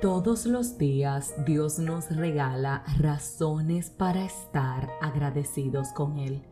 [0.00, 6.44] Todos los días Dios nos regala razones para estar agradecidos con Él.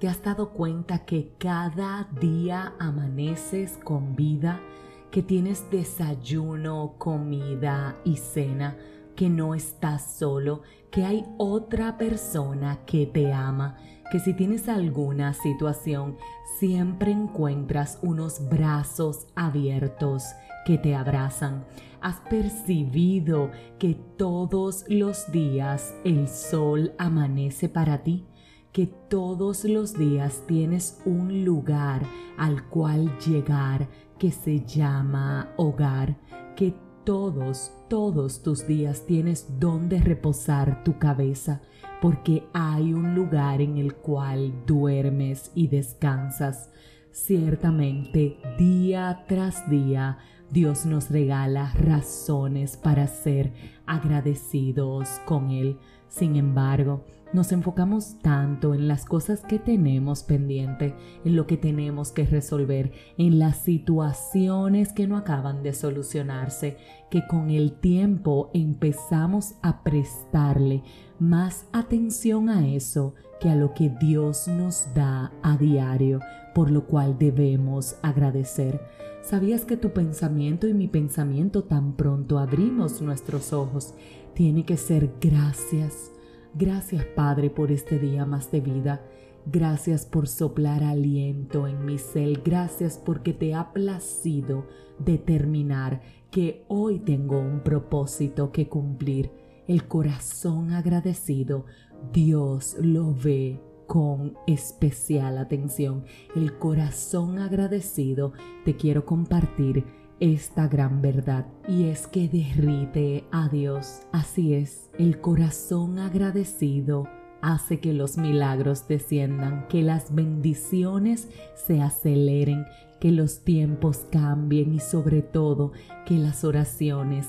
[0.00, 4.62] ¿Te has dado cuenta que cada día amaneces con vida,
[5.10, 8.78] que tienes desayuno, comida y cena,
[9.16, 13.76] que no estás solo, que hay otra persona que te ama,
[14.12, 16.16] que si tienes alguna situación,
[16.58, 20.24] siempre encuentras unos brazos abiertos
[20.64, 21.64] que te abrazan.
[22.00, 28.26] Has percibido que todos los días el sol amanece para ti,
[28.72, 32.02] que todos los días tienes un lugar
[32.36, 33.88] al cual llegar
[34.18, 36.16] que se llama hogar,
[36.54, 36.74] que
[37.06, 41.62] todos, todos tus días tienes donde reposar tu cabeza,
[42.02, 46.68] porque hay un lugar en el cual duermes y descansas.
[47.12, 50.18] Ciertamente, día tras día,
[50.50, 53.52] Dios nos regala razones para ser
[53.86, 55.78] agradecidos con Él.
[56.08, 62.12] Sin embargo, nos enfocamos tanto en las cosas que tenemos pendiente, en lo que tenemos
[62.12, 66.76] que resolver, en las situaciones que no acaban de solucionarse,
[67.10, 70.82] que con el tiempo empezamos a prestarle
[71.18, 76.20] más atención a eso que a lo que Dios nos da a diario,
[76.54, 78.80] por lo cual debemos agradecer.
[79.22, 83.94] ¿Sabías que tu pensamiento y mi pensamiento tan pronto abrimos nuestros ojos?
[84.34, 86.12] Tiene que ser gracias
[86.58, 89.02] Gracias Padre por este día más de vida.
[89.44, 92.40] Gracias por soplar aliento en mi ser.
[92.42, 94.66] Gracias porque te ha placido
[94.98, 99.30] determinar que hoy tengo un propósito que cumplir.
[99.68, 101.66] El corazón agradecido,
[102.14, 106.04] Dios lo ve con especial atención.
[106.34, 108.32] El corazón agradecido
[108.64, 109.84] te quiero compartir
[110.20, 114.02] esta gran verdad y es que derrite a Dios.
[114.12, 117.06] Así es, el corazón agradecido
[117.42, 122.64] hace que los milagros desciendan, que las bendiciones se aceleren,
[123.00, 125.72] que los tiempos cambien y sobre todo
[126.06, 127.28] que las oraciones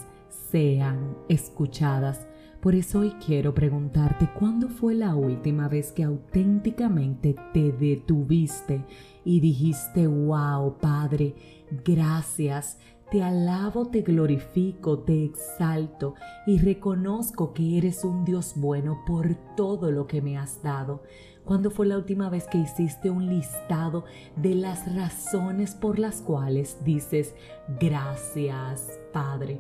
[0.52, 2.26] sean escuchadas.
[2.62, 8.84] Por eso hoy quiero preguntarte, ¿cuándo fue la última vez que auténticamente te detuviste
[9.28, 11.36] y dijiste, wow, Padre,
[11.84, 12.78] gracias,
[13.12, 16.16] te alabo, te glorifico, te exalto
[16.46, 21.04] y reconozco que eres un Dios bueno por todo lo que me has dado.
[21.44, 24.06] ¿Cuándo fue la última vez que hiciste un listado
[24.38, 27.36] de las razones por las cuales dices
[27.82, 29.60] gracias, Padre?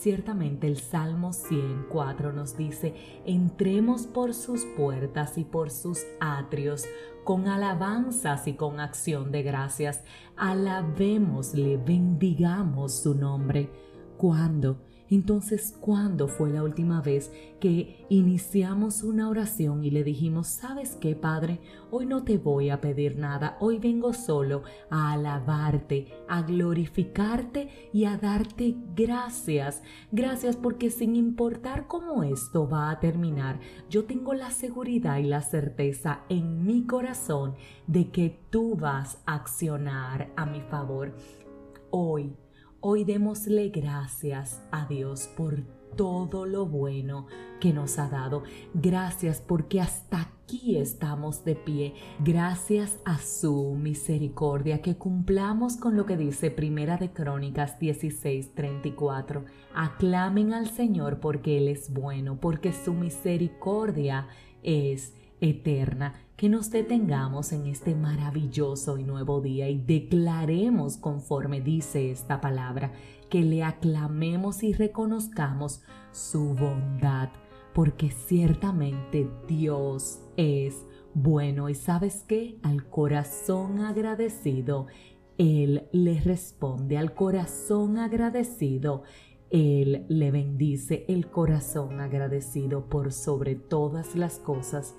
[0.00, 2.94] Ciertamente el Salmo 104 nos dice,
[3.26, 6.84] entremos por sus puertas y por sus atrios
[7.24, 10.04] con alabanzas y con acción de gracias.
[10.36, 13.72] Alabémosle, bendigamos su nombre.
[14.16, 14.87] ¿Cuándo?
[15.10, 21.16] Entonces, ¿cuándo fue la última vez que iniciamos una oración y le dijimos, sabes qué,
[21.16, 21.60] Padre,
[21.90, 28.04] hoy no te voy a pedir nada, hoy vengo solo a alabarte, a glorificarte y
[28.04, 29.82] a darte gracias.
[30.12, 35.40] Gracias porque sin importar cómo esto va a terminar, yo tengo la seguridad y la
[35.40, 37.54] certeza en mi corazón
[37.86, 41.14] de que tú vas a accionar a mi favor.
[41.90, 42.36] Hoy
[42.80, 45.64] Hoy démosle gracias a Dios por
[45.96, 47.26] todo lo bueno
[47.58, 48.44] que nos ha dado.
[48.72, 51.94] Gracias porque hasta aquí estamos de pie.
[52.20, 59.44] Gracias a su misericordia que cumplamos con lo que dice Primera de Crónicas 16:34.
[59.74, 64.28] Aclamen al Señor porque Él es bueno, porque su misericordia
[64.62, 72.10] es eterna que nos detengamos en este maravilloso y nuevo día y declaremos conforme dice
[72.12, 72.92] esta palabra,
[73.28, 75.82] que le aclamemos y reconozcamos
[76.12, 77.30] su bondad,
[77.74, 84.86] porque ciertamente Dios es bueno y sabes que al corazón agradecido,
[85.38, 89.02] Él le responde al corazón agradecido.
[89.50, 94.94] Él le bendice el corazón agradecido por sobre todas las cosas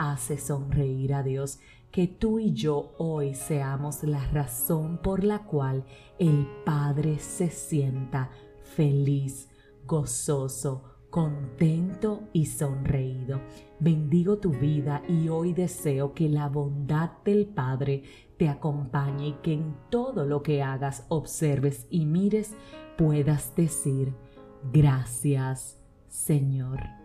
[0.00, 1.60] hace sonreír a Dios,
[1.90, 5.84] que tú y yo hoy seamos la razón por la cual
[6.18, 8.30] el Padre se sienta
[8.62, 9.50] feliz,
[9.86, 13.40] gozoso, contento y sonreído.
[13.78, 18.04] Bendigo tu vida y hoy deseo que la bondad del Padre
[18.38, 22.54] te acompañe y que en todo lo que hagas, observes y mires
[22.96, 24.14] puedas decir,
[24.72, 26.99] gracias Señor.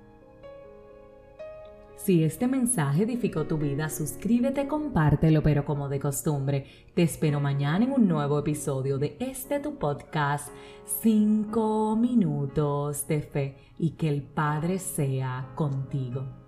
[2.06, 7.84] Si este mensaje edificó tu vida, suscríbete, compártelo, pero como de costumbre, te espero mañana
[7.84, 10.50] en un nuevo episodio de este tu podcast,
[11.02, 16.45] 5 minutos de fe, y que el Padre sea contigo.